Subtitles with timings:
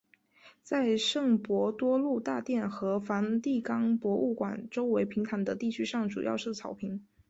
[0.63, 7.05] 在圣伯多禄大殿和梵蒂冈博物馆周围平坦的地区上主要是草坪。